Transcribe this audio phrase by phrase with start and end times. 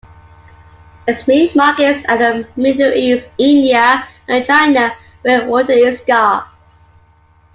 [1.07, 6.89] Its main markets are the Middle East, India and China, where water is scarce.